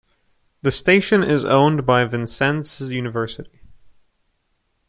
The 0.63 0.71
station 0.71 1.23
is 1.23 1.45
owned 1.45 1.85
by 1.85 2.05
Vincennes 2.05 2.81
University. 2.81 3.61